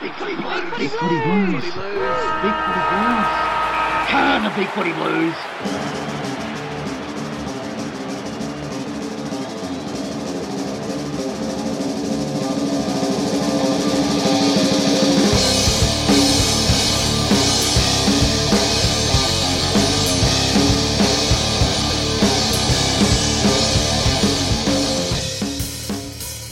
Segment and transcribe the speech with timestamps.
[0.00, 0.62] Big footy blues.
[0.76, 1.64] Big footy blues.
[1.64, 3.28] Big footy blues.
[4.08, 6.25] Can the big footy blues.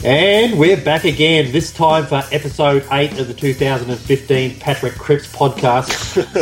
[0.05, 5.89] And we're back again, this time for episode 8 of the 2015 Patrick Cripps podcast.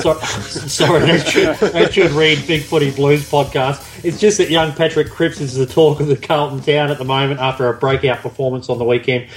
[0.02, 0.20] so,
[0.67, 4.04] sorry, that should, that should read Big Footy Blues podcast.
[4.04, 7.05] It's just that young Patrick Cripps is the talk of the Carlton town at the
[7.05, 9.30] moment after a breakout performance on the weekend.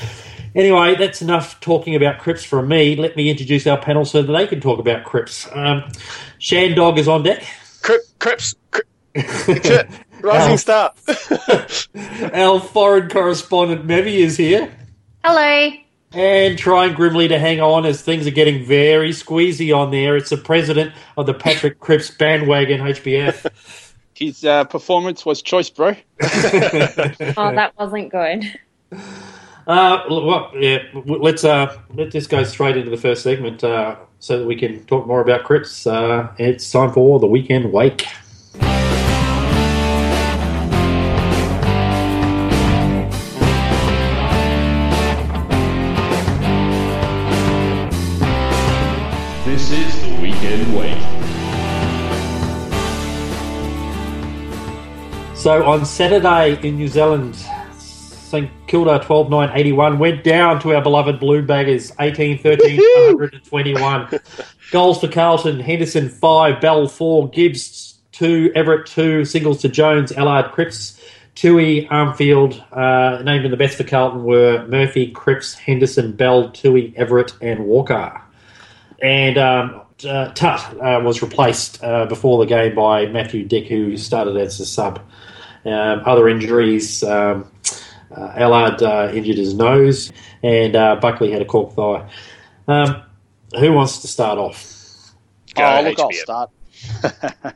[0.57, 2.97] Anyway, that's enough talking about Cripps from me.
[2.97, 5.47] Let me introduce our panel so that they can talk about Cripps.
[5.55, 5.85] Um,
[6.41, 7.45] Shandog is on deck.
[7.81, 8.89] Crip, Crips, Crip,
[10.27, 10.59] Rising Al.
[10.59, 10.95] Star.
[12.35, 14.73] Our foreign correspondent Mevi is here.
[15.25, 15.71] Hello.
[16.13, 20.17] And trying grimly to hang on as things are getting very squeezy on there.
[20.17, 23.93] It's the president of the Patrick Cripps bandwagon HBF.
[24.15, 25.91] His uh, performance was choice, bro.
[26.21, 28.45] Oh, that wasn't good.
[29.67, 34.39] Uh, well, yeah, let's uh, let's just go straight into the first segment uh, so
[34.39, 35.87] that we can talk more about Cripps.
[35.87, 38.07] Uh, it's time for the weekend wake.
[55.47, 57.37] So on Saturday in New Zealand,
[57.79, 64.21] St Kilda 12 9 81 went down to our beloved Blue Baggers 18 13 121.
[64.73, 70.51] Goals for Carlton Henderson 5, Bell 4, Gibbs 2, Everitt 2, singles to Jones, Allard
[70.51, 71.01] Cripps,
[71.37, 72.61] Tuohy, Armfield.
[72.73, 77.67] Uh, named in the best for Carlton were Murphy, Cripps, Henderson, Bell, Tuohy, Everitt, and
[77.67, 78.21] Walker.
[79.01, 83.97] And um, uh, Tut uh, was replaced uh, before the game by Matthew Dick, who
[83.97, 85.01] started as a sub.
[85.67, 87.51] Um, other injuries, um,
[88.17, 90.13] uh, Allard uh, injured his nose,
[90.43, 92.09] and uh, Buckley had a cork thigh.
[92.69, 93.03] Um,
[93.59, 95.13] who wants to start off?
[95.57, 96.51] oh, look, I'll start.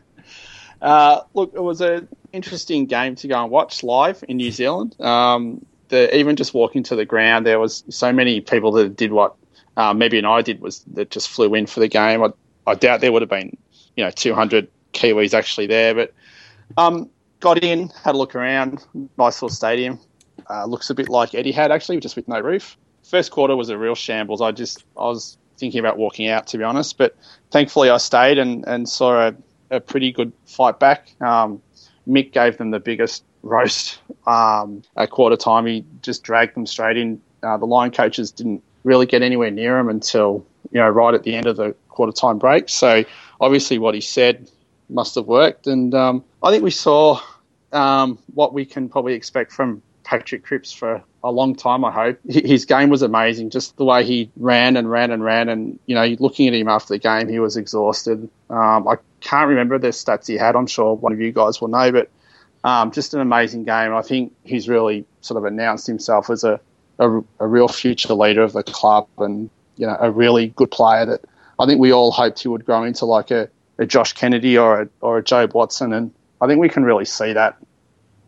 [0.82, 5.00] uh, look, it was an interesting game to go and watch live in New Zealand.
[5.00, 9.12] Um, the, even just walking to the ground, there was so many people that did
[9.12, 9.36] what
[9.76, 12.22] uh, maybe and I did was that just flew in for the game.
[12.22, 12.32] I,
[12.66, 13.56] I doubt there would have been,
[13.96, 16.12] you know, 200 Kiwis actually there, but
[16.76, 17.08] um,
[17.40, 18.84] got in, had a look around,
[19.18, 19.98] nice little stadium.
[20.48, 22.76] Uh, looks a bit like Etihad actually, just with no roof.
[23.04, 24.40] First quarter was a real shambles.
[24.40, 27.16] I just I was thinking about walking out to be honest, but
[27.50, 29.34] thankfully I stayed and, and saw a,
[29.70, 31.12] a pretty good fight back.
[31.20, 31.62] Um,
[32.08, 35.66] Mick gave them the biggest roast um, at quarter time.
[35.66, 37.20] He just dragged them straight in.
[37.42, 41.22] Uh, the line coaches didn't really get anywhere near him until you know right at
[41.22, 42.68] the end of the quarter time break.
[42.68, 43.04] So
[43.40, 44.50] obviously what he said
[44.88, 47.20] must have worked, and um, I think we saw
[47.72, 51.84] um, what we can probably expect from Patrick Cripps for a long time.
[51.84, 53.50] I hope his game was amazing.
[53.50, 56.68] Just the way he ran and ran and ran, and you know, looking at him
[56.68, 58.28] after the game, he was exhausted.
[58.48, 60.56] Um, I can't remember the stats he had.
[60.56, 62.10] I'm sure one of you guys will know, but
[62.64, 63.94] um, just an amazing game.
[63.94, 66.60] I think he's really sort of announced himself as a,
[66.98, 71.06] a, a real future leader of the club, and you know, a really good player
[71.06, 71.20] that
[71.58, 73.48] I think we all hoped he would grow into like a,
[73.78, 77.04] a Josh Kennedy or a, or a Jobe Watson, and I think we can really
[77.04, 77.56] see that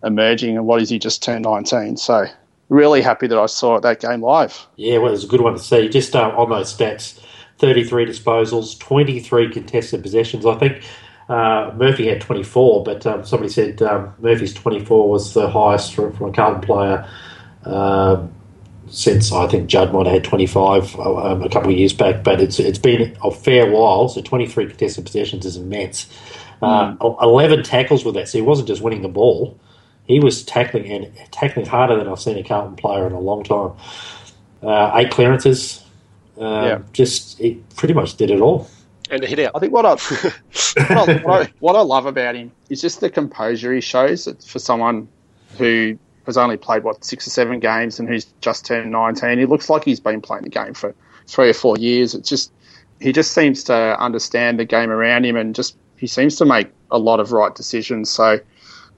[0.05, 0.57] emerging.
[0.57, 1.97] And what is he just turned 19?
[1.97, 2.27] So
[2.69, 4.67] really happy that I saw that game live.
[4.77, 5.89] Yeah, well, it was a good one to see.
[5.89, 7.21] Just uh, on those stats
[7.59, 10.45] 33 disposals, 23 contested possessions.
[10.45, 10.83] I think
[11.29, 16.13] uh, Murphy had 24, but um, somebody said um, Murphy's 24 was the highest from,
[16.13, 17.09] from a Carlton player
[17.65, 18.33] um,
[18.89, 22.25] since I think Judd might have had 25 um, a couple of years back.
[22.25, 26.07] But it's it's been a fair while, so 23 contested possessions is immense.
[26.63, 29.59] Uh, 11 tackles with that, so he wasn't just winning the ball.
[30.05, 33.43] He was tackling and tackling harder than I've seen a Carlton player in a long
[33.43, 33.73] time.
[34.63, 35.85] Uh, eight clearances.
[36.39, 36.79] Um, Yeah.
[36.93, 38.69] Just he pretty much did it all.
[39.11, 39.53] And a hit out.
[39.55, 39.91] I think what I,
[40.95, 44.29] what, I, what, I, what I love about him is just the composure he shows
[44.47, 45.09] for someone
[45.59, 49.39] who has only played what six or seven games and who's just turned 19.
[49.39, 50.95] He looks like he's been playing the game for
[51.27, 52.15] three or four years.
[52.15, 52.53] It's just
[53.01, 56.67] he just seems to understand the game around him and just he seems to make
[56.91, 58.11] a lot of right decisions.
[58.11, 58.41] So, you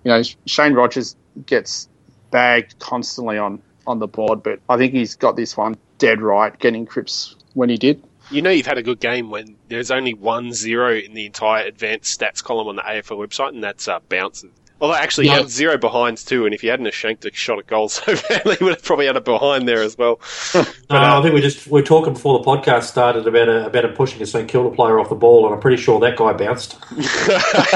[0.04, 1.86] know, Shane Rogers gets
[2.30, 6.58] bagged constantly on on the board, but I think he's got this one dead right,
[6.58, 8.02] getting Cripps when he did.
[8.30, 11.66] You know you've had a good game when there's only one zero in the entire
[11.66, 14.50] advanced stats column on the AFL website, and that's uh, bounces.
[14.80, 17.58] Although actually, he had zero behinds too, and if he hadn't have shanked a shot
[17.58, 20.20] at goal so badly, he would have probably had a behind there as well.
[20.90, 23.48] No, uh, uh, I think we just we are talking before the podcast started about
[23.48, 25.98] a, about him pushing a St Kilda player off the ball, and I'm pretty sure
[26.00, 26.76] that guy bounced.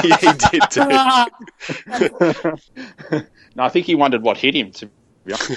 [0.03, 0.85] yeah, he did too.
[3.55, 4.71] no, I think he wondered what hit him.
[4.73, 5.51] To be honest.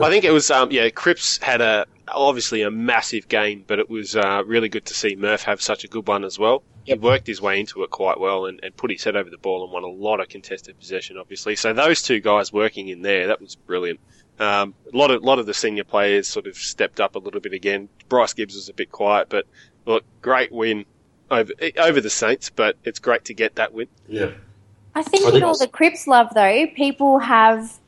[0.00, 3.88] I think it was, um, yeah, Cripps had a obviously a massive gain, but it
[3.88, 6.62] was uh, really good to see Murph have such a good one as well.
[6.84, 9.38] He worked his way into it quite well and, and put his head over the
[9.38, 11.56] ball and won a lot of contested possession, obviously.
[11.56, 14.00] So those two guys working in there, that was brilliant.
[14.38, 17.40] Um, a lot of lot of the senior players sort of stepped up a little
[17.40, 17.88] bit again.
[18.08, 19.46] Bryce Gibbs was a bit quiet, but
[19.86, 20.84] look, great win
[21.30, 22.50] over over the Saints.
[22.50, 23.86] But it's great to get that win.
[24.08, 24.32] yeah.
[24.96, 27.78] I think I in think- all the Cripps love, though, people have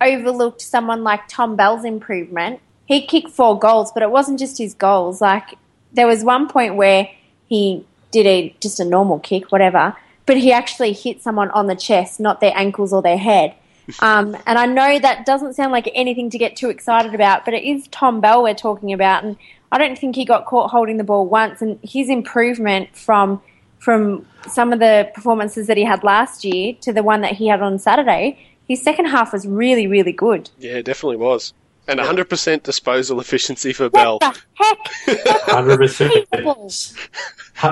[0.00, 2.60] overlooked someone like Tom Bell's improvement.
[2.86, 5.20] He kicked four goals, but it wasn't just his goals.
[5.20, 5.58] Like
[5.92, 7.08] there was one point where
[7.48, 9.96] he did a just a normal kick, whatever,
[10.26, 13.54] but he actually hit someone on the chest, not their ankles or their head.
[14.00, 17.52] Um, and I know that doesn't sound like anything to get too excited about, but
[17.52, 19.36] it is Tom Bell we're talking about, and
[19.72, 21.60] I don't think he got caught holding the ball once.
[21.60, 23.42] And his improvement from
[23.80, 27.48] from some of the performances that he had last year to the one that he
[27.48, 28.38] had on Saturday,
[28.68, 30.48] his second half was really, really good.
[30.58, 31.52] Yeah, it definitely was.
[31.88, 34.18] And 100% disposal efficiency for Bell.
[34.62, 35.40] What the heck?
[35.42, 36.28] Hundred percent.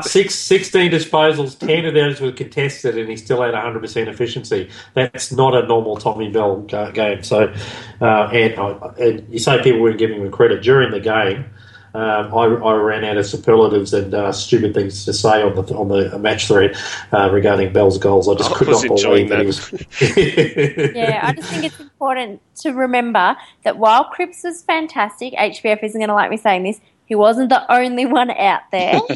[0.03, 4.71] Six, 16 disposals, ten of those were contested, and he still had hundred percent efficiency.
[4.95, 7.23] That's not a normal Tommy Bell game.
[7.23, 7.53] So,
[8.01, 11.45] uh, and, uh, and you say people weren't giving him credit during the game.
[11.93, 15.75] Um, I, I ran out of superlatives and uh, stupid things to say on the
[15.75, 16.77] on the match thread
[17.13, 18.29] uh, regarding Bell's goals.
[18.29, 19.41] I just I could not believe that.
[19.41, 19.73] he was.
[20.95, 25.99] Yeah, I just think it's important to remember that while Cripps was fantastic, HBF isn't
[25.99, 29.01] going to like me saying this, he wasn't the only one out there.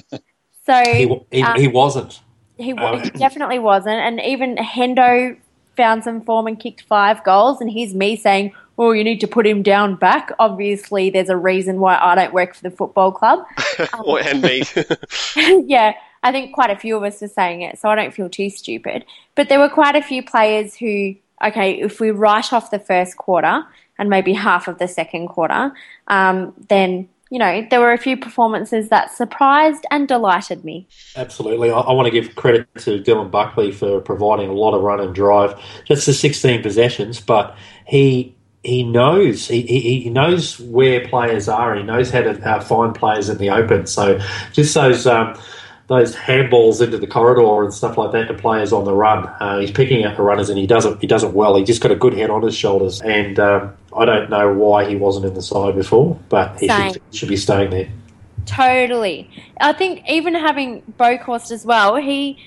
[0.66, 2.20] So he, he, um, he wasn't.
[2.56, 3.96] He, wa- he definitely wasn't.
[3.96, 5.36] And even Hendo
[5.76, 7.60] found some form and kicked five goals.
[7.60, 10.32] And here's me saying, oh, you need to put him down back.
[10.38, 13.44] Obviously, there's a reason why I don't work for the football club.
[14.04, 14.62] Or- and me.
[15.36, 18.28] yeah, I think quite a few of us are saying it, so I don't feel
[18.28, 19.04] too stupid.
[19.34, 23.16] But there were quite a few players who, okay, if we write off the first
[23.16, 23.64] quarter
[23.98, 25.72] and maybe half of the second quarter,
[26.08, 30.86] um, then, you know, there were a few performances that surprised and delighted me.
[31.16, 31.70] Absolutely.
[31.70, 35.00] I, I want to give credit to Dylan Buckley for providing a lot of run
[35.00, 35.60] and drive.
[35.84, 37.56] Just the 16 possessions, but
[37.86, 41.76] he he knows he, he, knows where players are.
[41.76, 43.86] He knows how to uh, find players in the open.
[43.86, 44.18] So
[44.52, 45.38] just those um,
[45.86, 49.26] those handballs into the corridor and stuff like that to players on the run.
[49.26, 50.98] Uh, he's picking out the runners and he does it.
[51.00, 51.56] He does it well.
[51.56, 53.02] He just got a good head on his shoulders.
[53.02, 57.02] And um, I don't know why he wasn't in the side before, but he should,
[57.12, 57.90] should be staying there.
[58.46, 59.30] Totally.
[59.60, 62.38] I think even having Boekhorst as well, he,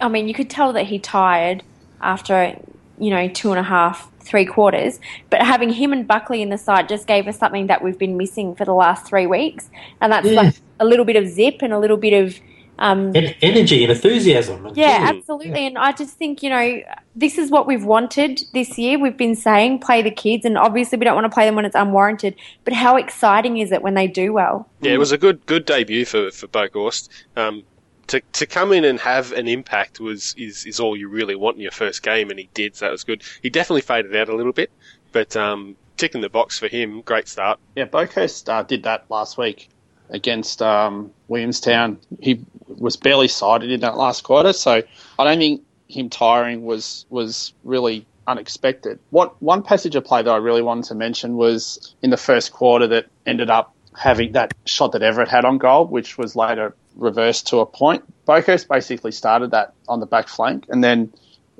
[0.00, 1.62] I mean, you could tell that he tired
[2.02, 2.54] after,
[2.98, 5.00] you know, two and a half, three quarters.
[5.30, 8.16] But having him and Buckley in the side just gave us something that we've been
[8.16, 9.70] missing for the last three weeks.
[10.00, 10.40] And that's Yeah.
[10.42, 12.38] like a little bit of zip and a little bit of,
[12.80, 14.66] um, En- energy and enthusiasm.
[14.66, 15.16] and yeah, joy.
[15.18, 15.66] absolutely.
[15.66, 16.80] And I just think, you know,
[17.16, 18.98] this is what we've wanted this year.
[19.00, 21.64] We've been saying play the kids, and obviously we don't want to play them when
[21.64, 22.36] it's unwarranted.
[22.64, 24.68] But how exciting is it when they do well?
[24.80, 27.08] Yeah, it was a good good debut for for Boekhorst.
[27.36, 27.64] Um,
[28.08, 31.56] to to come in and have an impact was is is all you really want
[31.56, 32.76] in your first game, and he did.
[32.76, 33.22] So that was good.
[33.42, 34.70] He definitely faded out a little bit,
[35.12, 37.02] but um, ticking the box for him.
[37.02, 37.58] Great start.
[37.76, 39.68] Yeah, Boekhorst uh, did that last week
[40.10, 41.98] against um, Williamstown.
[42.20, 44.82] He was barely sided in that last quarter, so
[45.18, 48.98] I don't think him tiring was was really unexpected.
[49.10, 52.52] What one passage of play that I really wanted to mention was in the first
[52.52, 56.76] quarter that ended up having that shot that Everitt had on goal, which was later
[56.98, 58.04] reversed to a point.
[58.26, 61.12] Boekhorst basically started that on the back flank, and then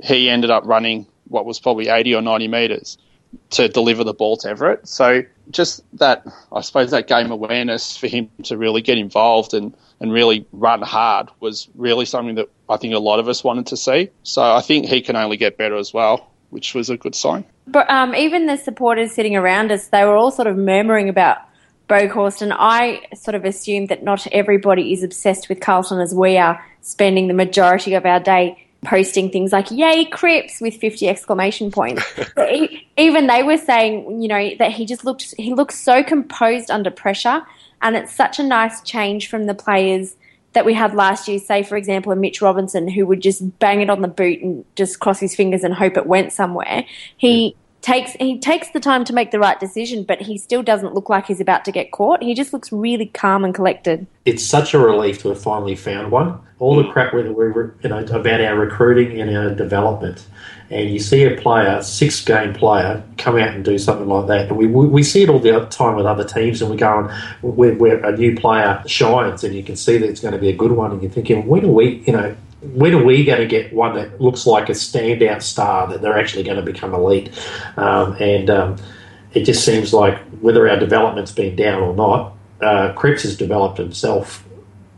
[0.02, 2.98] he ended up running what was probably 80 or 90 metres
[3.50, 4.86] to deliver the ball to Everitt.
[4.86, 9.74] So just that, I suppose, that game awareness for him to really get involved and,
[10.00, 13.66] and really run hard was really something that I think a lot of us wanted
[13.66, 14.10] to see.
[14.22, 17.44] So I think he can only get better as well, which was a good sign.
[17.66, 21.38] But um, even the supporters sitting around us, they were all sort of murmuring about
[21.88, 26.36] Boekhorst, and I sort of assumed that not everybody is obsessed with Carlton as we
[26.36, 31.70] are, spending the majority of our day posting things like "Yay Cripps" with fifty exclamation
[31.70, 32.04] points.
[32.36, 36.02] But e- even they were saying, you know, that he just looked he looked so
[36.02, 37.42] composed under pressure,
[37.82, 40.16] and it's such a nice change from the players
[40.52, 41.38] that we had last year.
[41.38, 44.64] Say, for example, a Mitch Robinson who would just bang it on the boot and
[44.76, 46.84] just cross his fingers and hope it went somewhere.
[47.16, 50.94] He takes he takes the time to make the right decision, but he still doesn't
[50.94, 52.22] look like he's about to get caught.
[52.22, 54.06] He just looks really calm and collected.
[54.24, 56.40] It's such a relief to have finally found one.
[56.58, 56.92] All the mm.
[56.92, 60.26] crap we, were, you know about our recruiting and our development,
[60.70, 64.48] and you see a player, six game player, come out and do something like that.
[64.48, 66.88] And we, we, we see it all the time with other teams, and we go
[66.88, 67.10] on
[67.42, 70.48] where, where a new player shines, and you can see that it's going to be
[70.48, 73.40] a good one, and you're thinking, when are we, you know, when are we going
[73.40, 76.94] to get one that looks like a standout star that they're actually going to become
[76.94, 77.30] elite?
[77.76, 78.76] Um, and um,
[79.32, 83.78] it just seems like whether our development's been down or not, uh, Cripps has developed
[83.78, 84.44] himself.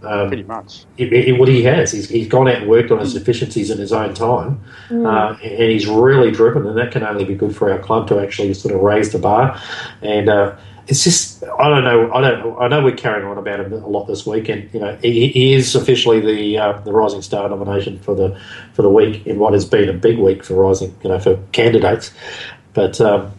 [0.03, 0.87] Um, Pretty much.
[0.97, 3.77] It, it, what he has, he's, he's gone out and worked on his deficiencies in
[3.77, 5.07] his own time, mm.
[5.07, 8.19] uh, and he's really driven, and that can only be good for our club to
[8.19, 9.61] actually sort of raise the bar.
[10.01, 10.57] And uh,
[10.89, 13.87] it's just I don't know I don't I know we're carrying on about him a
[13.87, 17.49] lot this week, and you know he, he is officially the uh, the Rising Star
[17.49, 18.39] nomination for the
[18.73, 21.37] for the week in what has been a big week for Rising you know for
[21.53, 22.13] candidates,
[22.75, 23.01] but.
[23.01, 23.33] Um,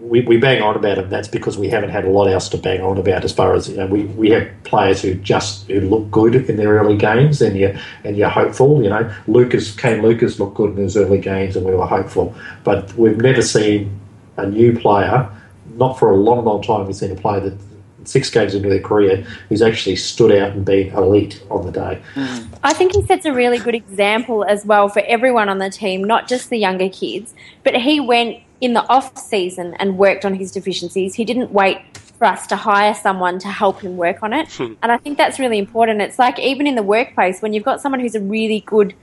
[0.00, 1.08] we, we bang on about him.
[1.08, 3.24] That's because we haven't had a lot else to bang on about.
[3.24, 6.56] As far as you know, we, we have players who just who look good in
[6.56, 8.82] their early games, and you and you're hopeful.
[8.82, 12.34] You know, Lucas Kane Lucas looked good in his early games, and we were hopeful.
[12.64, 13.98] But we've never seen
[14.36, 15.30] a new player
[15.76, 17.58] not for a long, long time we've seen a player that
[18.04, 22.02] six games into their career who's actually stood out and been elite on the day.
[22.14, 22.48] Mm.
[22.62, 26.02] I think he sets a really good example as well for everyone on the team,
[26.04, 27.34] not just the younger kids.
[27.62, 31.14] But he went in the off season and worked on his deficiencies.
[31.14, 34.48] He didn't wait for us to hire someone to help him work on it.
[34.52, 34.74] Hmm.
[34.82, 36.00] and I think that's really important.
[36.00, 38.94] It's like even in the workplace when you've got someone who's a really good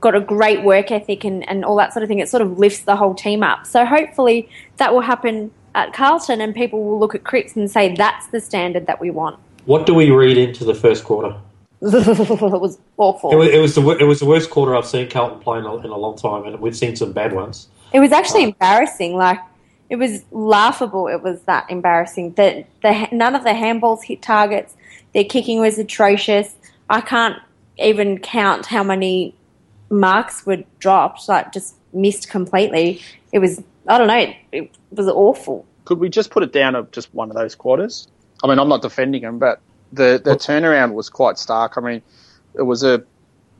[0.00, 2.58] got a great work ethic and, and all that sort of thing, it sort of
[2.58, 3.66] lifts the whole team up.
[3.66, 7.94] So hopefully that will happen at Carlton, and people will look at Cripps and say
[7.94, 9.38] that's the standard that we want.
[9.64, 11.36] What do we read into the first quarter?
[11.80, 13.30] it was awful.
[13.30, 15.64] It was, it was, the it was the worst quarter I've seen Carlton play in
[15.64, 17.68] a, in a long time, and we've seen some bad ones.
[17.92, 19.16] It was actually uh, embarrassing.
[19.16, 19.38] Like
[19.90, 21.08] it was laughable.
[21.08, 22.32] It was that embarrassing.
[22.34, 24.74] That the none of the handballs hit targets.
[25.12, 26.54] Their kicking was atrocious.
[26.88, 27.38] I can't
[27.78, 29.34] even count how many
[29.90, 31.28] marks were dropped.
[31.28, 33.02] Like just missed completely.
[33.30, 34.14] It was I don't know.
[34.16, 35.66] It, it was awful.
[35.84, 38.08] Could we just put it down to just one of those quarters?
[38.42, 39.60] I mean, I'm not defending him, but
[39.92, 41.74] the the turnaround was quite stark.
[41.76, 42.02] I mean,
[42.54, 43.04] it was a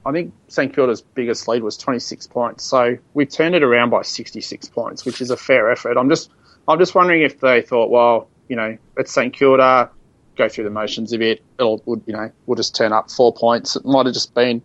[0.06, 4.02] I think St Kilda's biggest lead was 26 points, so we've turned it around by
[4.02, 5.96] 66 points, which is a fair effort.
[5.96, 6.30] I'm just
[6.68, 9.90] I'm just wondering if they thought, well, you know, it's St Kilda,
[10.36, 11.42] go through the motions a bit.
[11.58, 13.76] It'll, you know, we'll just turn up four points.
[13.76, 14.62] It might have just been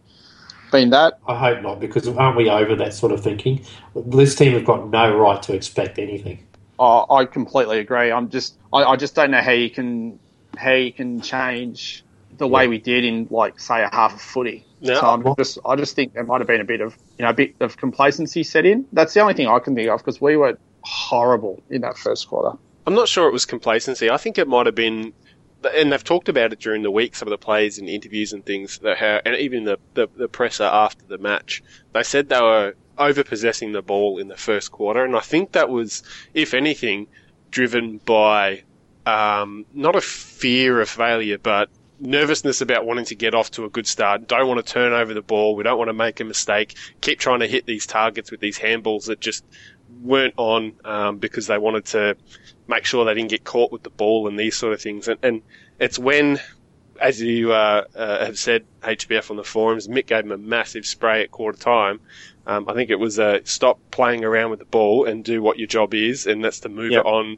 [0.71, 1.19] been that?
[1.27, 3.63] I hope not, because aren't we over that sort of thinking?
[3.95, 6.45] This team have got no right to expect anything.
[6.77, 8.11] Oh, I completely agree.
[8.11, 10.19] I'm just, I, I just don't know how you can,
[10.57, 12.03] how you can change
[12.37, 14.65] the way we did in like say a half a footy.
[14.81, 14.93] No.
[14.95, 17.31] So I'm just, I just think there might have been a bit of, you know,
[17.31, 18.85] a bit of complacency set in.
[18.93, 22.29] That's the only thing I can think of because we were horrible in that first
[22.29, 22.57] quarter.
[22.87, 24.09] I'm not sure it was complacency.
[24.09, 25.11] I think it might have been
[25.63, 27.15] and they've talked about it during the week.
[27.15, 30.27] Some of the players in interviews and things that how, and even the, the, the
[30.27, 31.63] presser after the match,
[31.93, 35.53] they said they were over possessing the ball in the first quarter, and I think
[35.53, 37.07] that was, if anything,
[37.51, 38.63] driven by
[39.05, 43.69] um, not a fear of failure, but nervousness about wanting to get off to a
[43.69, 44.27] good start.
[44.27, 45.55] Don't want to turn over the ball.
[45.55, 46.75] We don't want to make a mistake.
[47.01, 49.43] Keep trying to hit these targets with these handballs that just
[50.01, 52.15] weren't on um, because they wanted to
[52.67, 55.07] make sure they didn't get caught with the ball and these sort of things.
[55.07, 55.41] And, and
[55.79, 56.39] it's when,
[57.01, 60.85] as you uh, uh, have said, HBF on the forums, Mick gave him a massive
[60.85, 61.99] spray at quarter time.
[62.45, 65.59] Um, I think it was uh, stop playing around with the ball and do what
[65.59, 67.01] your job is, and that's to move yep.
[67.01, 67.37] it on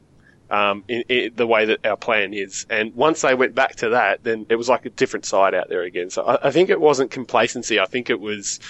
[0.52, 2.66] um, in, in, the way that our plan is.
[2.68, 5.68] And once they went back to that, then it was like a different side out
[5.68, 6.10] there again.
[6.10, 7.80] So I, I think it wasn't complacency.
[7.80, 8.60] I think it was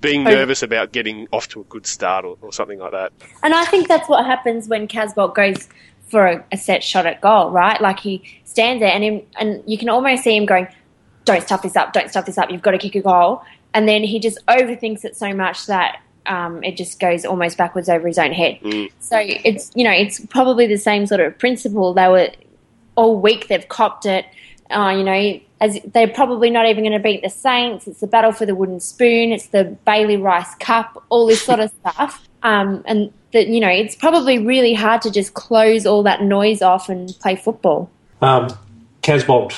[0.00, 3.12] being nervous about getting off to a good start or, or, something like that.
[3.42, 5.68] And I think that's what happens when Casboult goes
[6.08, 7.80] for a, a, set shot at goal, right?
[7.80, 10.68] Like he stands there and him, and you can almost see him going,
[11.24, 11.92] "Don't stuff this up!
[11.92, 12.50] Don't stuff this up!
[12.50, 13.42] You've got to kick a goal."
[13.74, 17.88] And then he just overthinks it so much that um, it just goes almost backwards
[17.88, 18.58] over his own head.
[18.60, 18.90] Mm.
[19.00, 21.94] So it's you know it's probably the same sort of principle.
[21.94, 22.30] They were
[22.94, 24.26] all week they've copped it.
[24.70, 27.86] Uh, you know, as they're probably not even going to beat the Saints.
[27.86, 29.32] It's the battle for the wooden spoon.
[29.32, 31.04] It's the Bailey Rice Cup.
[31.08, 32.28] All this sort of stuff.
[32.42, 36.62] Um, and that you know it's probably really hard to just close all that noise
[36.62, 37.90] off and play football.
[38.20, 38.48] Um,
[39.02, 39.54] Casboult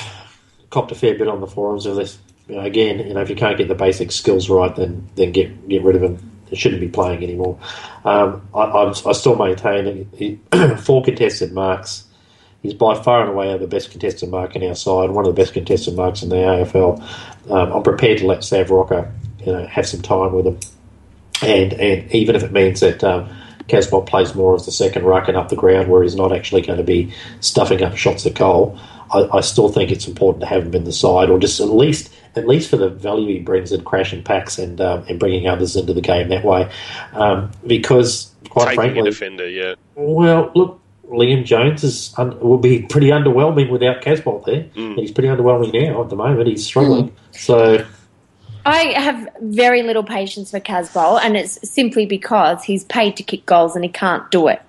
[0.70, 2.18] copped a fair bit on the forums of this.
[2.48, 5.32] You know, again, you know, if you can't get the basic skills right, then then
[5.32, 6.30] get get rid of him.
[6.46, 7.58] He shouldn't be playing anymore.
[8.04, 10.40] Um, I, I, I, still maintain he,
[10.78, 12.04] four contested marks.
[12.62, 15.40] He's by far and away the best contested mark in our side, one of the
[15.40, 17.00] best contested marks in the AFL.
[17.50, 20.58] Um, I'm prepared to let Sav Rocca, you know, have some time with him,
[21.42, 23.30] and and even if it means that um,
[23.68, 26.60] Casboult plays more as the second ruck and up the ground where he's not actually
[26.60, 28.78] going to be stuffing up shots at goal,
[29.12, 31.68] I, I still think it's important to have him in the side, or just at
[31.68, 35.46] least at least for the value he brings in crashing packs and um, and bringing
[35.48, 36.70] others into the game that way.
[37.12, 39.74] Um, because quite Taking frankly, a defender, yeah.
[39.94, 40.79] well, look,
[41.10, 44.64] Liam Jones is un- will be pretty underwhelming without Casboult there.
[44.74, 44.96] Mm.
[44.96, 46.48] He's pretty underwhelming now at the moment.
[46.48, 47.14] He's struggling.
[47.32, 47.84] So
[48.64, 53.46] I have very little patience for Casboult, and it's simply because he's paid to kick
[53.46, 54.62] goals and he can't do it.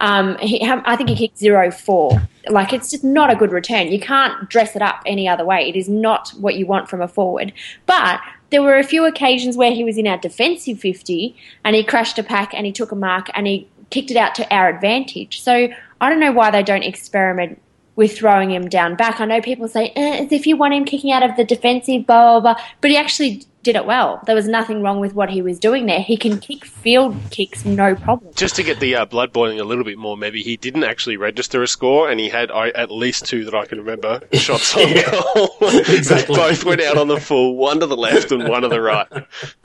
[0.00, 2.20] Um, he, I think he kicked zero four.
[2.48, 3.88] Like it's just not a good return.
[3.88, 5.68] You can't dress it up any other way.
[5.68, 7.52] It is not what you want from a forward.
[7.86, 11.82] But there were a few occasions where he was in our defensive fifty and he
[11.82, 14.68] crashed a pack and he took a mark and he kicked it out to our
[14.68, 15.42] advantage.
[15.42, 15.68] So
[16.00, 17.60] I don't know why they don't experiment
[17.96, 19.20] with throwing him down back.
[19.20, 22.06] I know people say, eh, as if you want him kicking out of the defensive,
[22.06, 22.64] blah, blah, blah.
[22.80, 24.20] But he actually did it well.
[24.26, 25.98] There was nothing wrong with what he was doing there.
[25.98, 28.32] He can kick field kicks, no problem.
[28.36, 31.16] Just to get the uh, blood boiling a little bit more, maybe he didn't actually
[31.16, 34.76] register a score, and he had I, at least two that I can remember shots
[34.76, 35.48] on goal.
[35.96, 36.36] Exactly.
[36.36, 39.08] Both went out on the full, one to the left and one to the right.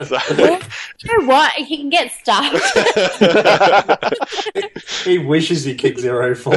[0.04, 0.18] So,
[0.98, 1.52] You know what?
[1.52, 2.58] He can get stuffed.
[5.04, 6.54] he wishes he kicked zero four.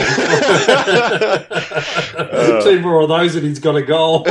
[2.63, 4.25] Two more of those and he's got a goal.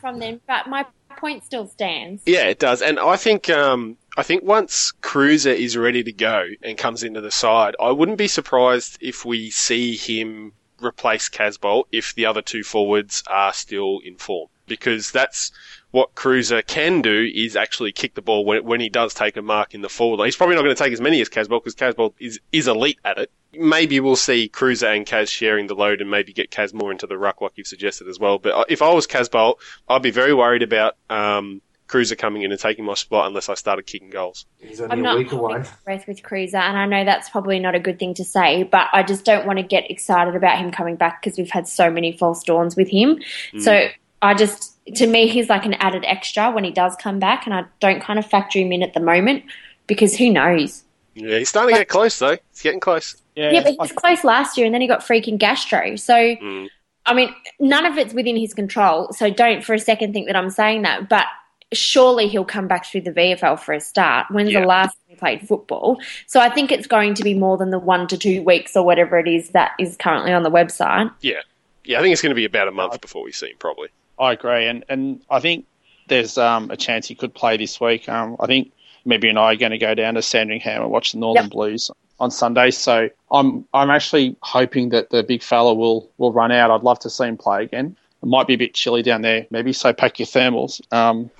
[0.00, 2.22] From them, but my point still stands.
[2.26, 6.46] yeah, it does, and I think um, I think once Cruiser is ready to go
[6.62, 11.84] and comes into the side, I wouldn't be surprised if we see him replace Casboult
[11.90, 15.50] if the other two forwards are still in form, because that's
[15.90, 19.42] what Cruiser can do is actually kick the ball when, when he does take a
[19.42, 20.26] mark in the forward line.
[20.26, 22.98] He's probably not going to take as many as Casboult because Casboult is, is elite
[23.04, 23.30] at it.
[23.54, 27.06] Maybe we'll see Cruiser and Kaz sharing the load and maybe get Kaz more into
[27.06, 28.38] the ruck like you've suggested as well.
[28.38, 29.54] But if I was Casboult,
[29.88, 33.54] I'd be very worried about um, Cruiser coming in and taking my spot unless I
[33.54, 34.44] started kicking goals.
[34.58, 35.54] He's only I'm a not week away.
[35.54, 38.64] holding breath with Cruiser, and I know that's probably not a good thing to say,
[38.64, 41.68] but I just don't want to get excited about him coming back because we've had
[41.68, 43.20] so many false dawns with him.
[43.60, 43.86] So
[44.20, 47.54] I just, to me, he's like an added extra when he does come back, and
[47.54, 49.44] I don't kind of factor him in at the moment
[49.86, 50.84] because who knows?
[51.14, 52.36] Yeah, he's starting to get close though.
[52.52, 53.16] He's getting close.
[53.34, 55.96] Yeah, Yeah, but he was close last year, and then he got freaking gastro.
[55.96, 56.68] So, Mm.
[57.04, 59.12] I mean, none of it's within his control.
[59.12, 61.08] So don't for a second think that I'm saying that.
[61.08, 61.26] But
[61.72, 64.26] surely he'll come back through the VFL for a start.
[64.30, 64.60] When's Yeah.
[64.62, 66.00] the last time he played football?
[66.26, 68.84] So I think it's going to be more than the one to two weeks or
[68.84, 71.12] whatever it is that is currently on the website.
[71.20, 71.40] Yeah.
[71.84, 73.88] Yeah, I think it's going to be about a month before we see him, probably.
[74.18, 75.66] I agree, and and I think
[76.08, 78.08] there's um, a chance he could play this week.
[78.08, 78.72] Um, I think
[79.04, 81.52] maybe and I are going to go down to Sandringham and watch the Northern Yep.
[81.52, 82.70] Blues on Sunday.
[82.70, 86.70] So I'm I'm actually hoping that the big fella will will run out.
[86.70, 87.96] I'd love to see him play again.
[88.22, 89.72] It might be a bit chilly down there, maybe.
[89.72, 90.80] So pack your thermals.
[90.92, 91.30] Um,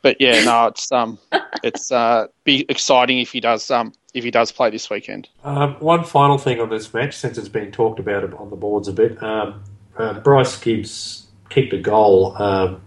[0.00, 1.18] but yeah, no, it's um,
[1.62, 5.28] it's uh, be exciting if he does um, if he does play this weekend.
[5.44, 8.88] Um, one final thing on this match, since it's been talked about on the boards
[8.88, 9.22] a bit.
[9.22, 9.62] Um,
[9.96, 12.80] uh, Bryce Gibbs kicked a goal um,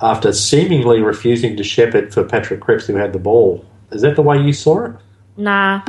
[0.00, 3.64] after seemingly refusing to shepherd for Patrick Cripps, who had the ball.
[3.90, 4.92] Is that the way you saw it?
[5.36, 5.82] Nah.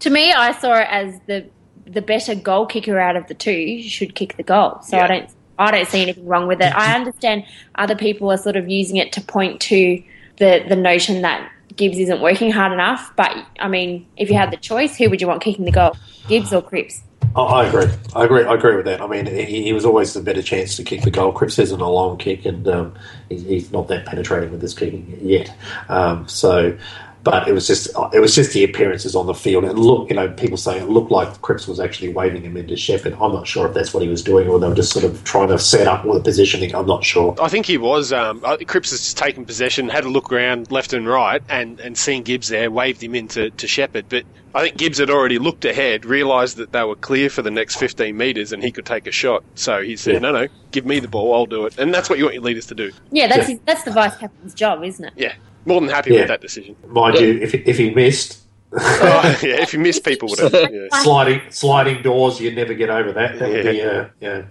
[0.00, 1.46] To me, I saw it as the
[1.86, 4.80] the better goal kicker out of the two should kick the goal.
[4.82, 5.04] So Yeah.
[5.04, 6.72] I don't I don't see anything wrong with it.
[6.74, 7.44] I understand
[7.74, 10.02] other people are sort of using it to point to
[10.38, 13.12] the the notion that Gibbs isn't working hard enough.
[13.16, 15.96] But I mean, if you had the choice, who would you want kicking the goal,
[16.28, 17.02] Gibbs or Cripps?
[17.36, 17.86] I I agree.
[18.14, 18.44] I agree.
[18.44, 19.00] I agree with that.
[19.00, 21.32] I mean, he, he was always the better chance to kick the goal.
[21.32, 22.94] Cripps isn't a long kick, and um,
[23.28, 25.52] he's, he's not that penetrating with his kicking yet.
[25.88, 26.76] Um, so,
[27.22, 29.64] but it was just it was just the appearances on the field.
[29.64, 32.76] And look, you know, people say it looked like Cripps was actually waving him into
[32.76, 33.14] Shepard.
[33.20, 35.22] I'm not sure if that's what he was doing, or they were just sort of
[35.24, 36.74] trying to set up with the positioning.
[36.74, 37.34] I'm not sure.
[37.40, 38.12] I think he was.
[38.12, 41.96] Um, Cripps has just taken possession, had a look around left and right, and, and
[41.98, 44.06] seeing Gibbs there, waved him into to Shepherd.
[44.08, 47.50] But I think Gibbs had already looked ahead, realised that they were clear for the
[47.50, 49.44] next 15 metres, and he could take a shot.
[49.54, 50.18] So he said, Yeah.
[50.20, 52.42] "No, no, give me the ball, I'll do it." And that's what you want your
[52.42, 52.90] leaders to do.
[53.12, 53.54] Yeah, that's Yeah.
[53.56, 55.12] his, that's the vice captain's job, isn't it?
[55.16, 56.20] Yeah, more than happy Yeah.
[56.20, 56.76] with that decision.
[56.88, 58.38] Mind you, if if he missed.
[58.72, 58.78] Oh,
[59.42, 60.72] yeah, if you miss people, would have.
[60.72, 60.86] Yeah.
[61.02, 63.38] sliding sliding doors, you'd never get over that.
[63.38, 64.42] That would be, uh, yeah.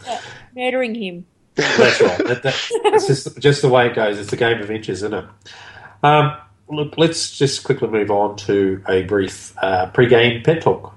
[0.56, 1.26] Murdering him.
[1.56, 2.18] That's right.
[2.20, 4.20] That, that, it's just just the way it goes.
[4.20, 5.26] It's a game of inches, isn't it?
[6.04, 6.36] Um,
[6.70, 10.96] look, let's just quickly move on to a brief uh, pre-game pet talk.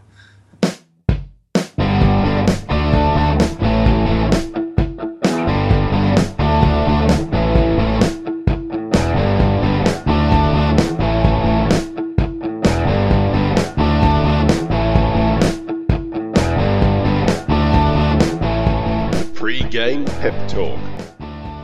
[19.82, 20.78] Pre-game pep talk.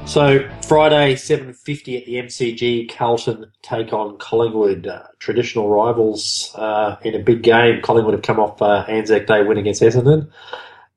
[0.08, 6.96] So Friday, seven fifty at the MCG, Carlton take on Collingwood, uh, traditional rivals uh,
[7.04, 7.80] in a big game.
[7.80, 10.28] Collingwood have come off uh, Anzac Day win against Essendon.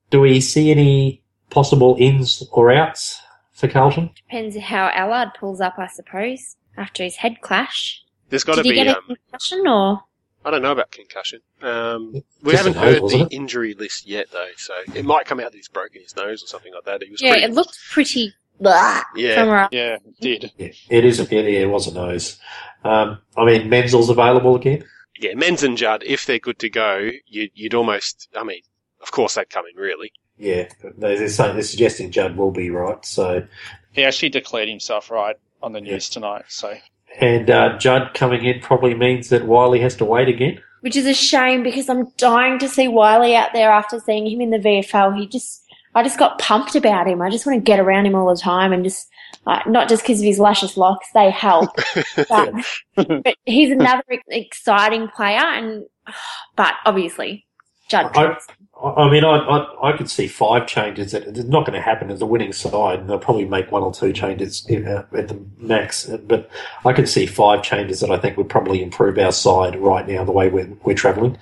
[0.10, 3.22] Do we see any possible ins or outs
[3.54, 4.10] for Carlton?
[4.16, 8.02] Depends how Allard pulls up, I suppose, after his head clash.
[8.30, 8.84] There's got Did to he be.
[8.84, 10.02] get a Um, concussion or?
[10.44, 11.40] I don't know about concussion.
[11.62, 13.38] Um, we haven't nose, heard wasn't the it?
[13.40, 16.48] injury list yet, though, so it might come out that he's broken his nose or
[16.48, 17.04] something like that.
[17.04, 18.34] He was Yeah, pretty, it looked pretty.
[18.60, 19.68] Blah, Yeah.
[19.72, 20.52] Yeah, it did.
[20.58, 21.20] Yeah, it is.
[21.20, 22.40] A, It, it was a nose.
[22.84, 24.84] Um, I mean, Menzel's available again.
[25.20, 25.34] yeah.
[25.34, 28.30] Menz and Judd, if they're good to go, you, you'd almost.
[28.36, 28.62] I mean,
[29.02, 30.12] of course they'd come in, really.
[30.38, 33.04] Yeah, they're, they're, saying, they're suggesting Judd will be right.
[33.06, 33.48] So,
[33.94, 36.46] He actually declared himself right on the news tonight.
[36.50, 36.76] So
[37.20, 40.62] and uh, Judd coming in probably means that Whiley has to wait again.
[40.82, 44.42] Which is a shame because I'm dying to see Whiley out there after seeing him
[44.42, 45.16] in the VFL.
[45.16, 47.22] He just, I just got pumped about him.
[47.22, 49.08] I just want to get around him all the time and just,
[49.46, 51.70] like, not just because of his luscious locks, they help.
[52.30, 52.54] but,
[52.96, 55.86] but he's another exciting player and,
[56.56, 57.46] but obviously,
[57.88, 58.12] Judd.
[58.16, 58.38] I,
[58.84, 61.12] I mean, I, I I could see five changes.
[61.12, 63.00] That it's not going to happen as a winning side.
[63.00, 66.06] and They'll probably make one or two changes at the max.
[66.06, 66.50] But
[66.84, 70.24] I could see five changes that I think would probably improve our side right now
[70.24, 71.38] the way we're, we're travelling.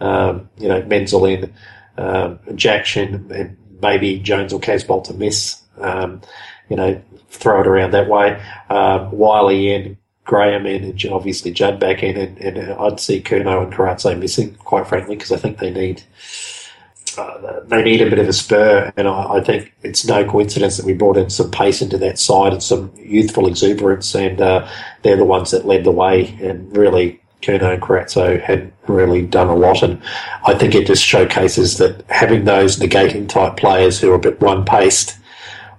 [0.00, 1.52] Um, you know, Menzel in,
[1.98, 5.62] um, Jackson, and maybe Jones or Casboult to miss.
[5.78, 6.22] Um,
[6.68, 8.42] you know, throw it around that way.
[8.70, 13.64] Um, Whiley in, Graham in, and obviously Judd back in, and, and I'd see Curnow
[13.64, 16.02] and Carrazzo missing, quite frankly, because I think they need
[17.18, 20.76] uh, they need a bit of a spur, and I, I think it's no coincidence
[20.76, 24.68] that we brought in some pace into that side and some youthful exuberance, and uh,
[25.02, 27.18] they're the ones that led the way, and really.
[27.42, 30.00] Curnow and Carrazzo had really done a lot, and
[30.46, 34.40] I think it just showcases that having those negating type players who are a bit
[34.40, 35.18] one paced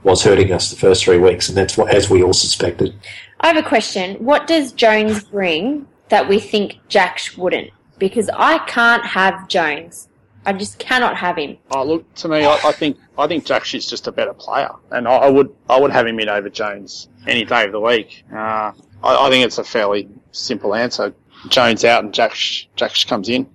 [0.04, 2.94] was hurting us the first three weeks, and that's what, as we all suspected.
[3.40, 4.16] I have a question.
[4.18, 7.72] What does Jones bring that we think Jack wouldn't?
[7.98, 10.10] Because I can't have Jones.
[10.46, 11.58] I just cannot have him.
[11.72, 15.08] Oh, look to me, I, I think I think Jaksch's just a better player, and
[15.08, 18.24] I, I would I would have him in over Jones any day of the week.
[18.32, 18.72] Uh,
[19.04, 21.14] I, I think it's a fairly simple answer.
[21.48, 23.50] Jones out and Jaksch Jaksch comes in.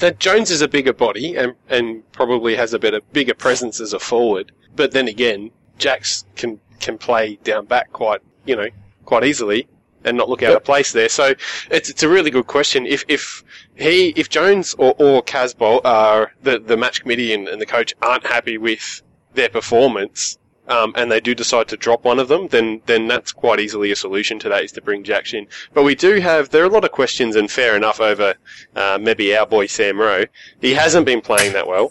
[0.00, 3.92] That Jones is a bigger body and and probably has a better bigger presence as
[3.92, 4.52] a forward.
[4.74, 8.68] But then again, Jacks can can play down back quite you know
[9.04, 9.68] quite easily
[10.04, 11.08] and not look out of place there.
[11.08, 11.34] So
[11.70, 12.86] it's it's a really good question.
[12.86, 13.44] If if
[13.76, 17.94] he if Jones or or Casboult are the the match committee and, and the coach
[18.02, 19.02] aren't happy with
[19.34, 20.36] their performance.
[20.68, 23.90] Um, and they do decide to drop one of them, then then that's quite easily
[23.90, 25.48] a solution to that is to bring Jacks in.
[25.74, 28.36] But we do have there are a lot of questions, and fair enough over
[28.76, 30.26] uh, maybe our boy Sam Rowe.
[30.60, 31.90] He hasn't been playing that well.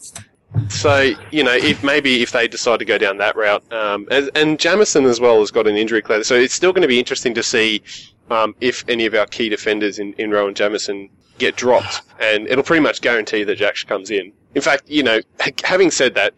[0.69, 4.29] So you know, if maybe if they decide to go down that route, um, and,
[4.35, 6.99] and Jamison as well has got an injury clear, so it's still going to be
[6.99, 7.83] interesting to see
[8.31, 12.47] um, if any of our key defenders in, in Rowe and Jamison get dropped, and
[12.47, 14.31] it'll pretty much guarantee that Jack comes in.
[14.55, 15.21] In fact, you know,
[15.63, 16.33] having said that,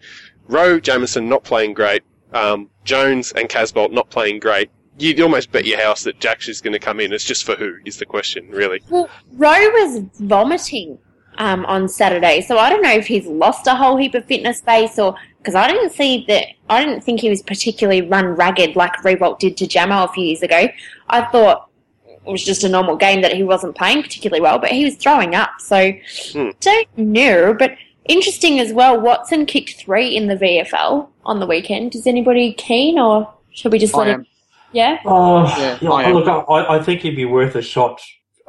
[0.48, 4.70] Rowe, Jamison not playing great, um, Jones and Casboult not playing great.
[4.98, 7.14] You'd almost bet your house that Jack is going to come in.
[7.14, 8.82] It's just for who is the question, really.
[8.90, 11.00] Well, Rowe was vomiting
[11.42, 14.60] um, on Saturday, so I don't know if he's lost a whole heap of fitness
[14.60, 16.46] space or because I didn't see that.
[16.70, 20.24] I didn't think he was particularly run ragged like Riewoldt did to Jamo a few
[20.24, 20.70] years ago.
[21.10, 21.70] I thought
[22.06, 24.96] it was just a normal game that he wasn't playing particularly well, but he was
[24.96, 25.50] throwing up.
[25.60, 25.92] So
[26.34, 26.50] Hmm.
[26.60, 27.72] don't know, but.
[28.06, 29.00] Interesting as well.
[29.00, 31.94] Watson kicked three in the VFL on the weekend.
[31.94, 34.14] Is anybody keen, or should we just let I it?
[34.16, 34.26] am.
[34.72, 34.98] Yeah.
[35.06, 38.02] Oh, Yeah, yeah, I look, I, I think he'd be worth a shot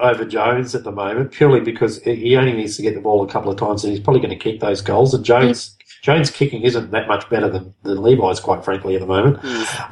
[0.03, 3.29] over Jones at the moment, purely because he only needs to get the ball a
[3.29, 5.15] couple of times, and he's probably going to kick those goals.
[5.15, 9.07] And Jones, Jones kicking isn't that much better than, than Levi's, quite frankly, at the
[9.07, 9.43] moment.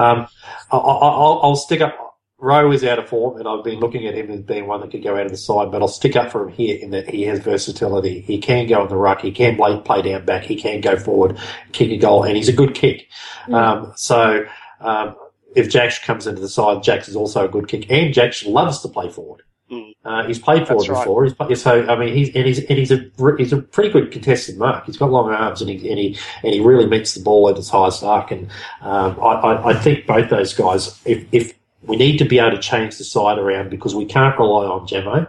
[0.00, 0.26] Um,
[0.72, 1.96] I, I, I'll, I'll stick up.
[2.42, 4.90] Rowe is out of form, and I've been looking at him as being one that
[4.90, 5.70] could go out of the side.
[5.70, 8.22] But I'll stick up for him here in that he has versatility.
[8.22, 9.20] He can go in the ruck.
[9.20, 10.44] He can play, play down back.
[10.44, 11.38] He can go forward,
[11.72, 13.08] kick a goal, and he's a good kick.
[13.46, 13.54] Mm.
[13.54, 14.46] Um, so
[14.80, 15.16] um,
[15.54, 18.80] if Jax comes into the side, Jax is also a good kick, and Jax loves
[18.80, 19.42] to play forward.
[19.70, 19.94] Mm.
[20.04, 21.04] Uh, he's played for That's right.
[21.04, 21.24] before.
[21.48, 24.58] He's so I mean, he's and he's and he's a he's a pretty good contested
[24.58, 24.84] mark.
[24.84, 27.56] He's got long arms, and he and he and he really meets the ball at
[27.56, 28.32] its highest arc.
[28.32, 32.38] And um, I, I, I think both those guys, if if we need to be
[32.38, 35.28] able to change the side around because we can't rely on Jamo.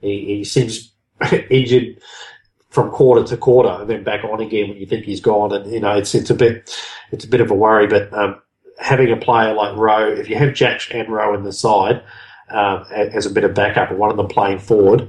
[0.00, 0.92] He, he seems
[1.50, 2.00] injured
[2.70, 5.52] from quarter to quarter and then back on again when you think he's gone.
[5.52, 6.76] And you know, it's it's a bit
[7.12, 7.86] it's a bit of a worry.
[7.86, 8.40] But um,
[8.78, 12.02] having a player like Rowe, if you have Jack and Rowe in the side
[12.50, 15.08] um, a- as a bit of backup, and one of them playing forward.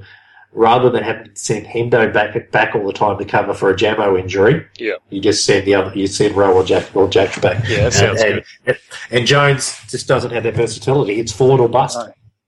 [0.54, 3.74] rather than having to send Hendo back back all the time to cover for a
[3.74, 4.96] Jamo injury, Yeah.
[5.08, 7.66] you just send the other, you send Rowe or Jack or Jack back.
[7.66, 8.76] Yeah, that sounds and, and,
[9.10, 11.18] and Jones just doesn't have that versatility.
[11.20, 11.98] It's forward or bust.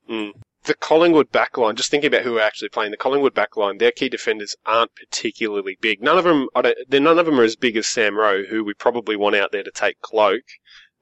[0.06, 0.32] No.
[0.64, 4.10] The Collingwood backline, just thinking about who are actually playing, the Collingwood backline, their key
[4.10, 6.02] defenders aren't particularly big.
[6.02, 8.42] None of them, I don't, they're, none of them are as big as Sam Rowe,
[8.44, 10.42] who we probably want out there to take cloak,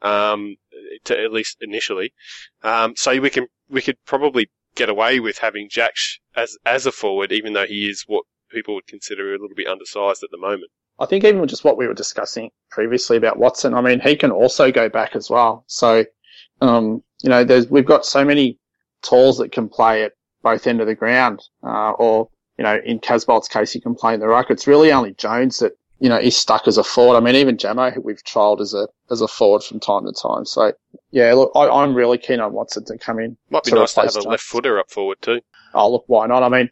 [0.03, 0.55] um,
[1.05, 2.13] to, at least initially.
[2.63, 5.95] Um, so we can, we could probably get away with having Jack
[6.35, 9.67] as, as a forward, even though he is what people would consider a little bit
[9.67, 10.71] undersized at the moment.
[10.99, 14.31] I think even just what we were discussing previously about Watson, I mean, he can
[14.31, 15.65] also go back as well.
[15.67, 16.05] So,
[16.61, 18.59] um, you know, we've got so many
[19.03, 22.99] talls that can play at both end of the ground, uh, or, you know, in
[22.99, 24.51] Casboult's case, he can play in the ruck.
[24.51, 27.17] It's really only Jones that, you know, is stuck as a forward.
[27.17, 30.45] I mean, even Jamo, we've trialled as a, as a forward from time to time.
[30.45, 30.73] So,
[31.13, 33.37] yeah, look, I, I'm really keen on Watson to come in.
[33.51, 35.41] Might be to nice to have a left footer up forward too.
[35.75, 36.43] Oh, look, why not?
[36.43, 36.71] I mean,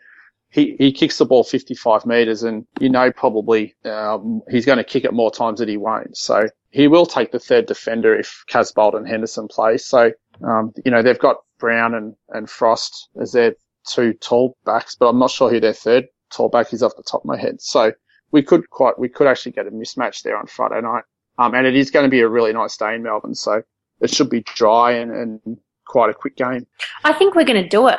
[0.48, 4.84] he, he kicks the ball 55 metres and you know probably um, he's going to
[4.84, 6.16] kick it more times than he won't.
[6.16, 9.76] So he will take the third defender if Casboult and Henderson play.
[9.76, 10.10] So,
[10.44, 13.54] um, you know, they've got Brown and, and Frost as their
[13.86, 17.04] two tall backs, but I'm not sure who their third tall back is off the
[17.04, 17.60] top of my head.
[17.60, 17.92] So
[18.32, 21.04] we could quite, we could actually get a mismatch there on Friday night.
[21.38, 23.34] Um, and it is going to be a really nice day in Melbourne.
[23.34, 23.62] So
[24.00, 26.66] it should be dry and, and quite a quick game.
[27.04, 27.98] I think we're going to do it.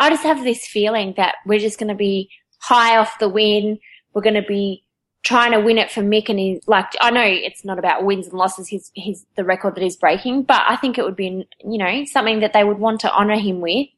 [0.00, 3.78] I just have this feeling that we're just going to be high off the win.
[4.14, 4.84] We're going to be
[5.24, 8.28] trying to win it for Mick and he's like, I know it's not about wins
[8.28, 8.68] and losses.
[8.68, 12.04] He's, he's the record that he's breaking, but I think it would be, you know,
[12.06, 13.88] something that they would want to honour him with.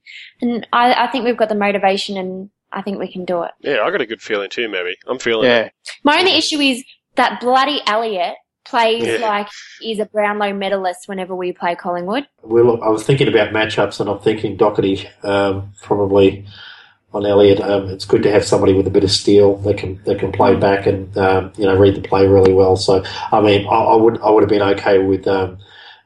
[0.41, 3.51] And I, I think we've got the motivation and I think we can do it.
[3.61, 4.97] Yeah, I got a good feeling too, maybe.
[5.07, 5.53] I'm feeling it.
[5.53, 5.69] Yeah.
[6.05, 6.85] My only issue is
[7.17, 9.17] that bloody Elliott plays Yeah.
[9.27, 9.49] like
[9.81, 12.27] he's a Brownlow medalist whenever we play Collingwood.
[12.43, 16.47] Well, I was thinking about matchups, and I'm thinking Docherty um, probably
[17.13, 17.61] on Elliott.
[17.61, 20.31] Um, it's good to have somebody with a bit of steel that can that can
[20.31, 22.77] play back and um, you know read the play really well.
[22.77, 23.03] So,
[23.33, 25.59] I mean, I, I would I would have been okay with um,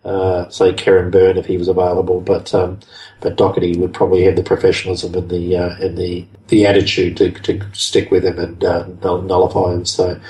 [0.05, 2.79] uh, say Ciaran Byrne if he was available, but um,
[3.21, 7.31] but Docherty would probably have the professionalism and the uh, and the the attitude to,
[7.31, 9.85] to stick with him and uh, nullify him.
[9.85, 10.21] So,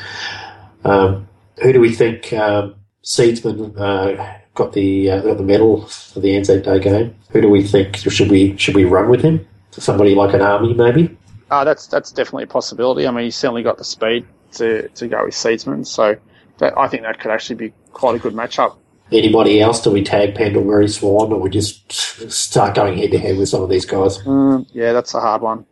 [0.85, 1.29] um,
[1.63, 6.37] who do we think um, Seedsman uh, got the uh, got the medal for the
[6.37, 7.17] Anzac Day game?
[7.31, 9.47] Who do we think should we should we run with him?
[9.73, 11.17] Somebody like an Army, maybe.
[11.51, 13.07] Uh, that's that's definitely a possibility.
[13.07, 16.17] I mean, he's certainly got the speed to, to go with Seedsman, so
[16.59, 18.77] that, I think that could actually be quite a good matchup.
[19.14, 19.81] Anybody else?
[19.81, 21.92] Do we tag Pendlebury, Swan, or we just
[22.31, 24.18] start going head to head with some of these guys?
[24.18, 25.66] Mm, yeah, that's a hard one.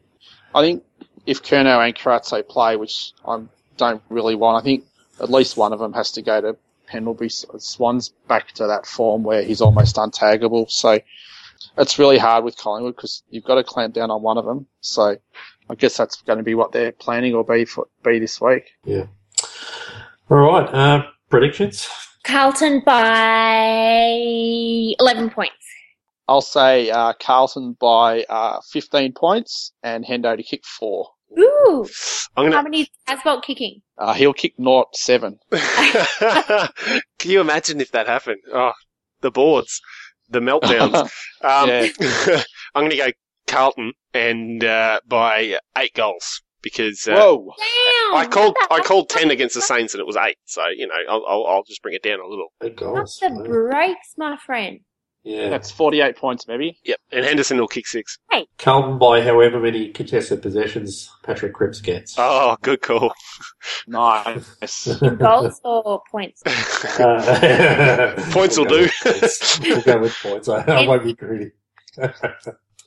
[0.55, 0.85] I think
[1.27, 3.41] if Curnow and Carrazzo play, which I
[3.77, 4.85] don't really want, I think
[5.21, 7.31] at least one of them has to go to Pendlebury.
[7.31, 11.01] Swan's back to that form where he's almost untaggable, so
[11.79, 14.67] it's really hard with Collingwood because you've got to clamp down on one of them.
[14.83, 15.17] So
[15.69, 18.73] I guess that's going to be what they're planning or be for, be this week.
[18.85, 19.07] Yeah.
[20.31, 20.69] All right.
[20.73, 21.89] Uh, predictions.
[22.25, 24.09] Carlton by
[24.99, 25.55] 11 points.
[26.29, 31.09] I'll say uh, Carlton by uh, 15 points and Hendo to kick four.
[31.39, 31.87] Ooh.
[32.37, 32.63] I'm How gonna.
[32.65, 33.83] many is Casboult kicking?
[33.99, 35.39] Uh, he'll kick naught seven.
[35.51, 38.41] Can you imagine if that happened?
[38.53, 38.73] Oh,
[39.21, 39.81] the boards,
[40.31, 41.11] the meltdowns.
[41.45, 41.69] Um,
[42.77, 43.09] I'm going to go
[43.49, 47.53] Carlton and uh, by eight goals because uh, Whoa!
[47.59, 48.15] Damn!
[48.17, 50.37] I called I called ten against the Saints and it was eight.
[50.47, 52.49] So you know I'll I'll, I'll just bring it down a little.
[52.63, 53.19] Eight Not goals.
[53.21, 53.31] the
[53.71, 54.81] breaks, my friend.
[55.25, 55.51] Yeah.
[55.51, 56.81] That's 48 points, maybe.
[56.83, 58.19] Yep, and Henderson will kick six.
[58.59, 62.17] Carlton by however many contested possessions Patrick Cripps gets.
[62.19, 63.13] Oh, good call.
[63.87, 64.89] Nice.
[65.19, 66.43] Goals or points?
[66.99, 68.81] Uh, Points will do.
[68.81, 69.61] with points.
[69.61, 70.49] We'll go with points.
[70.49, 71.53] I, I won't be greedy.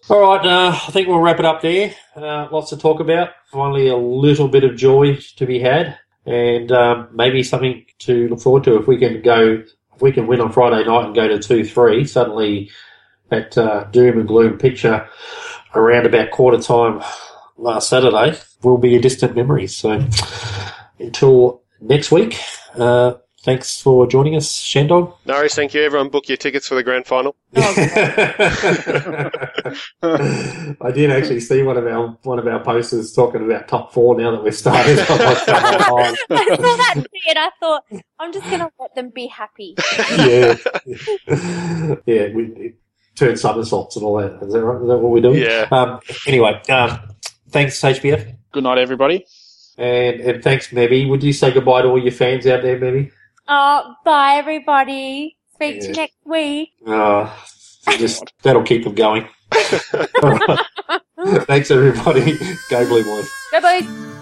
[0.07, 1.95] All right, uh, I think we'll wrap it up there.
[2.15, 3.29] Uh, lots to talk about.
[3.47, 8.39] Finally, a little bit of joy to be had, and um, maybe something to look
[8.39, 8.77] forward to.
[8.77, 9.63] If we can go,
[9.95, 12.69] if we can win on Friday night and go to two three, suddenly
[13.29, 15.09] that uh, doom and gloom picture
[15.73, 17.01] around about quarter time
[17.57, 19.65] last Saturday will be a distant memory.
[19.65, 20.07] So
[20.99, 22.39] until next week,
[22.75, 23.15] uh,
[23.45, 25.13] thanks for joining us, Shandog.
[25.25, 25.81] Norris, thank you.
[25.83, 27.35] Everyone, book your tickets for the grand final.
[27.55, 27.61] I
[30.93, 34.31] did actually see one of our one of our posters talking about top four now
[34.31, 34.99] that we've started.
[34.99, 36.15] I'm like, come on.
[36.31, 37.83] I saw that too, and I thought,
[38.19, 39.75] I'm just going to let them be happy.
[40.09, 40.55] yeah,
[42.05, 42.27] yeah.
[42.33, 42.75] We it
[43.15, 44.41] turn somersaults and all that.
[44.45, 44.81] Is that right?
[44.81, 45.41] Is that what we're doing?
[45.41, 45.67] Yeah.
[45.71, 46.99] Um, anyway, um,
[47.49, 49.25] thanks HBF, Good night, everybody.
[49.77, 51.07] and and thanks, Mebby.
[51.09, 53.11] Would you say goodbye to all your fans out there, Mebby?
[53.47, 55.37] Oh, bye, everybody.
[55.53, 56.69] Speak to you next week.
[56.85, 57.31] Uh,
[57.97, 59.27] just that'll keep them going.
[61.45, 62.37] Thanks, everybody.
[62.69, 63.29] Go Blue Boys.
[63.51, 64.15] Go boys.